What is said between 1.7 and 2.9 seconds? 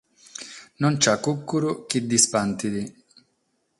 chi l’ispantet.